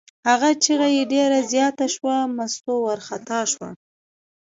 هغه 0.29 0.49
چغه 0.63 0.87
یې 0.95 1.03
ډېره 1.13 1.39
زیاته 1.51 1.85
شوه، 1.95 2.15
مستو 2.37 2.73
وارخطا 2.85 3.39
شوه. 3.51 3.69